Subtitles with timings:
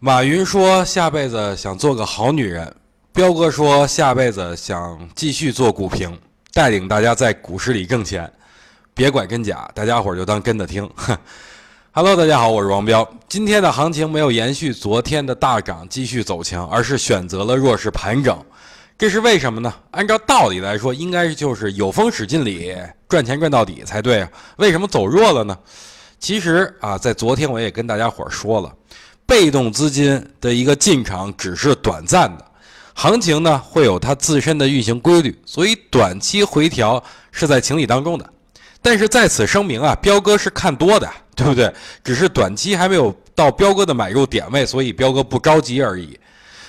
[0.00, 2.72] 马云说下辈子想做个好女人，
[3.12, 6.16] 彪哥说下辈子想继续做股评，
[6.52, 8.32] 带领大家在股市里挣钱。
[8.94, 10.88] 别管真假，大家伙儿就当真的听。
[11.90, 13.04] Hello，大家好，我是王彪。
[13.28, 18.40] 今天的行情没有延续昨天的大涨，继续走强，而是选择了弱势盘整。
[18.96, 19.74] 这是为什么呢？
[19.90, 22.72] 按照道理来说，应该就是有风使劲里，
[23.08, 24.30] 赚钱赚到底才对啊。
[24.58, 25.58] 为什么走弱了呢？
[26.20, 28.72] 其实啊，在昨天我也跟大家伙儿说了，
[29.28, 32.44] 被动资金的一个进场只是短暂的，
[32.94, 37.00] 行情呢会有它自身的运行规律，所以短期回调
[37.30, 38.26] 是在情理当中的。
[38.80, 41.70] 但是在此声明啊，彪哥是看多的， 对不对？
[42.02, 46.18] 只是短期还没有到彪哥的买入点位，所以彪哥不着急而已。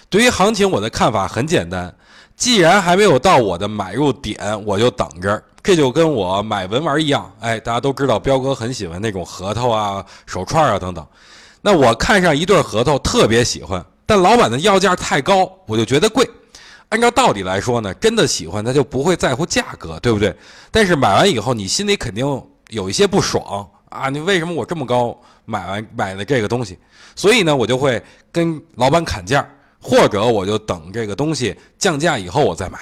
[0.09, 1.95] 对于行情，我的看法很简单。
[2.35, 5.41] 既然还没有到我的买入点，我就等着。
[5.63, 11.05] 这就跟我买文玩一样，哎，大家都知道，彪哥很喜欢那种核桃啊、手串啊等等。
[11.61, 16.29] 那我看上一对核桃，特别喜欢，但老板的要价太高，我就觉得贵。
[16.89, 20.35] 按照道理来说呢，真的喜欢他就不会在乎价格，对不对？
[20.71, 22.25] 但是买完以后，你心里肯定
[22.69, 24.09] 有一些不爽啊！
[24.09, 26.77] 你为什么我这么高买完买的这个东西？
[27.15, 29.47] 所以呢，我就会跟老板砍价。
[29.81, 32.77] 或者我就等这个东西降价以后我再买，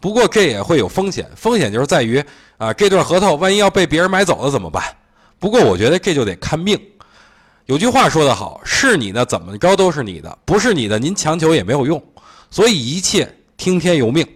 [0.00, 2.24] 不过这也会有风险，风险就是在于
[2.56, 4.82] 啊，这对核桃万一要被别人买走了怎么办？
[5.38, 6.80] 不过我觉得这就得看命。
[7.66, 12.02] 有句话说得好，是你的怎么着都是你的，不是你的您强求也没有用，
[12.50, 14.26] 所以一切听天由命。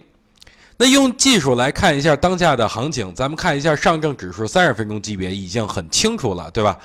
[0.77, 6.77] 那用技术来看一下当下的行情，咱们看一下上证指数三十分钟级别已经很清楚了，对吧？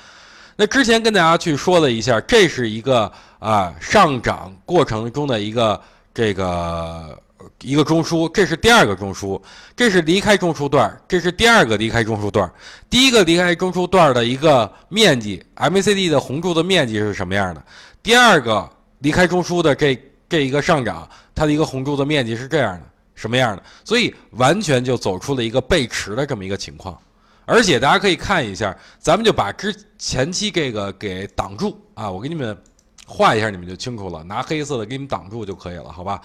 [0.55, 5.79] 那之前跟大家去说了一下，这是一个啊上涨过程中的一个
[6.13, 7.17] 这个
[7.61, 9.41] 一个中枢，这是第二个中枢，
[9.75, 12.51] 这是离开中枢段，这是第二个离开中枢段。
[12.89, 17.63] 第一个离开中枢段的一个面积，MACD 的红柱的面积是什么样的？
[18.01, 23.63] 第二个离开中枢的这这一个上涨，它的一个红柱的面积是这样的，什么样的？
[23.83, 26.97] 所以完全就走出了一个背驰的这么一个情况。
[27.45, 32.09] 而且大家可以看一下，咱们就把之前期这个给挡住啊！
[32.09, 32.57] 我给你们
[33.05, 34.23] 画一下，你们就清楚了。
[34.23, 36.21] 拿黑色的给你们挡住就可以了，好吧？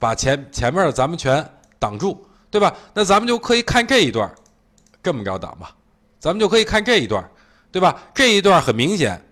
[0.00, 2.74] 把前前面的咱们全挡住，对吧？
[2.92, 4.28] 那咱们就可以看这一段，
[5.00, 5.76] 这么着挡吧。
[6.18, 7.24] 咱们就可以看这一段，
[7.70, 8.02] 对吧？
[8.12, 9.22] 这一段很明显，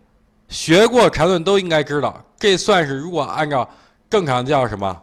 [0.48, 3.68] 学过缠论都应该知道，这算是如果按照
[4.08, 5.02] 正常叫什么？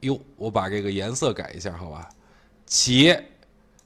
[0.00, 2.08] 哟，我把这个颜色改一下，好吧？
[2.66, 3.16] 起。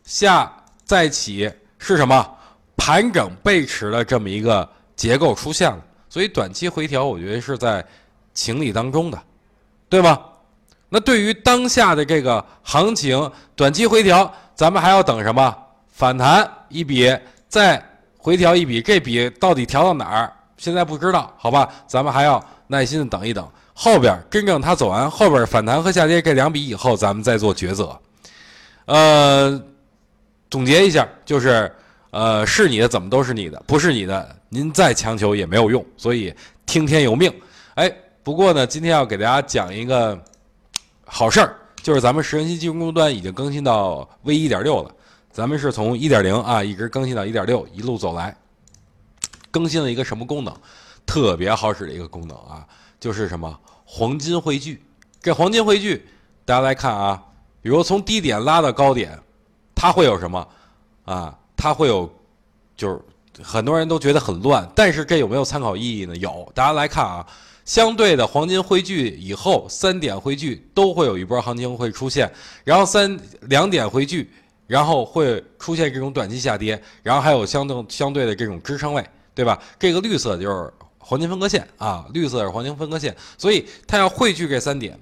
[0.05, 0.53] 下
[0.84, 2.37] 再起是什么？
[2.77, 7.83] 盘整背驰的这么一个结构出现了，所以短期回调，我觉得是在
[8.34, 9.19] 情理当中的，
[9.94, 10.21] 对吧？
[10.88, 15.56] 那对于当下的这个行情，短期回调，咱们还要等什么？
[15.88, 17.16] 反弹一笔，
[17.49, 17.81] 再
[18.19, 20.32] 回调一笔，这笔到底调到哪儿？
[20.56, 21.69] 现在不知道，好吧？
[21.87, 27.97] 咱们还要耐心的等一等，后边真正它走完后边反弹和下跌这两笔以后，咱们再做抉择。
[28.87, 29.62] 呃。
[30.50, 31.72] 总结一下，就是，
[32.11, 36.32] 呃，是你的怎么都是你的，不是你的，您再强求也没有用，所以
[36.65, 37.32] 听天由命。
[37.75, 37.93] 哎，
[38.25, 40.19] 不过呢，今天要给大家讲一个
[41.05, 44.91] 好事儿，就是咱们十人心技术终端已经更新到 V 一点六了，
[45.31, 48.35] 咱们是从一点零啊一直更新到一点六，一路走来，
[49.51, 50.57] 更新了一个什么功能？
[51.05, 52.67] 特别好使的一个功能啊，
[52.99, 54.83] 就是什么黄金汇聚。
[55.21, 56.09] 这黄金汇聚，
[56.47, 57.23] 大家来看啊，
[57.61, 59.19] 比如从低点拉到高点。
[59.75, 60.49] 它会有什么？
[61.05, 62.11] 啊，它会有，
[62.75, 62.99] 就是
[63.43, 66.17] 很多人都觉得很乱，但是这有没有参考意义呢？
[66.17, 67.27] 有，大家来看啊，
[67.65, 72.31] 相对的黄金汇聚以后，三点汇聚都会有一波行情会出现，
[72.63, 74.31] 然后三两点汇聚，
[74.67, 79.05] 然后会出现这种短期下跌，然后还有相对相对的这种支撑位，
[79.35, 79.61] 对吧？
[79.79, 84.99] 这个绿色就是黄金分割线啊，绿色是黄金分割线，所以它要汇聚这三点，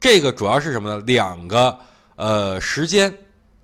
[0.00, 1.02] 这个主要是什么呢？
[1.06, 1.78] 两个
[2.16, 3.16] 呃时间。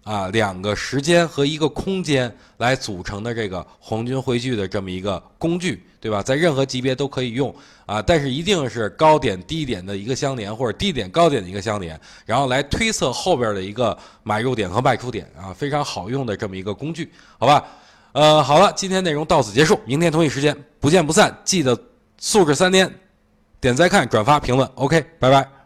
[0.08, 6.22] 啊，两个时间和一个空间来组成的这个黄金汇聚的这么一个工具，对吧？
[6.22, 7.54] 在任何级别都可以用
[7.84, 17.62] 啊，但是一定是高点低点的一个相连，或者低点高点的一个相连，然后来推测后边的一个买入点和卖出点啊，非常好用的这么一个工具，好吧？
[18.12, 21.78] 呃，好了，今天内容到此结束，明天同一时间不见不散，记得
[22.16, 22.91] 素质三连，
[23.60, 25.58] 点赞、看、转发、评论，OK，拜拜。